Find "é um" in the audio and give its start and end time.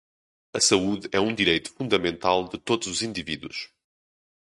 1.11-1.31